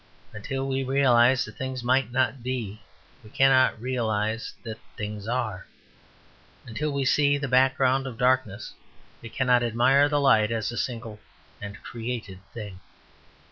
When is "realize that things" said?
0.83-1.83, 3.79-5.27